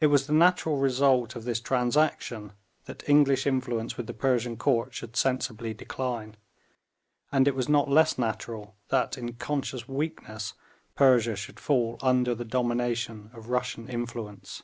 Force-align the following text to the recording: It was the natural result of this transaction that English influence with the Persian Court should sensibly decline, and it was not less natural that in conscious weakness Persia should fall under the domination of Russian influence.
It 0.00 0.06
was 0.06 0.28
the 0.28 0.32
natural 0.32 0.76
result 0.78 1.34
of 1.34 1.42
this 1.42 1.58
transaction 1.60 2.52
that 2.84 3.02
English 3.08 3.44
influence 3.44 3.96
with 3.96 4.06
the 4.06 4.14
Persian 4.14 4.56
Court 4.56 4.94
should 4.94 5.16
sensibly 5.16 5.74
decline, 5.74 6.36
and 7.32 7.48
it 7.48 7.56
was 7.56 7.68
not 7.68 7.90
less 7.90 8.16
natural 8.16 8.76
that 8.90 9.18
in 9.18 9.32
conscious 9.32 9.88
weakness 9.88 10.54
Persia 10.94 11.34
should 11.34 11.58
fall 11.58 11.98
under 12.02 12.36
the 12.36 12.44
domination 12.44 13.32
of 13.34 13.50
Russian 13.50 13.88
influence. 13.88 14.62